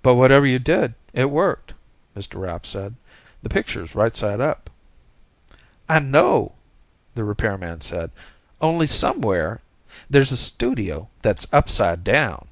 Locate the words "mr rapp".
2.16-2.64